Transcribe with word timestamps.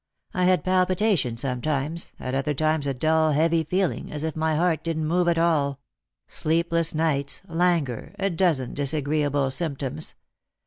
I 0.33 0.45
had 0.45 0.63
palpitation 0.63 1.37
sometimes, 1.37 2.11
at 2.19 2.33
other 2.33 2.55
times 2.55 2.87
a 2.87 2.93
dull 2.95 3.33
heavy 3.33 3.63
feeling, 3.63 4.11
as 4.11 4.23
if 4.23 4.35
my 4.35 4.55
heart 4.55 4.83
didn't 4.83 5.05
move 5.05 5.27
at 5.27 5.37
all; 5.37 5.79
sleepless 6.27 6.95
nights, 6.95 7.43
languor, 7.47 8.15
a 8.17 8.31
dozen 8.31 8.73
disagreeable 8.73 9.51
symptoms. 9.51 10.15